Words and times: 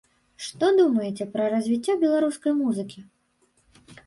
Што 0.45 0.69
думаеце 0.79 1.27
пра 1.35 1.45
развіццё 1.55 1.97
беларускай 2.05 2.57
музыкі? 2.63 2.99